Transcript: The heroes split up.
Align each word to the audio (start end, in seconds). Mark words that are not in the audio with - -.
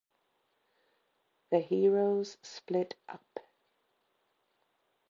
The 1.51 1.59
heroes 1.59 2.37
split 2.41 2.95
up. 3.07 3.39